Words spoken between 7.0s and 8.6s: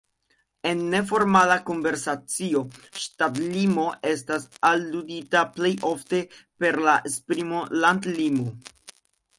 esprimo landlimo.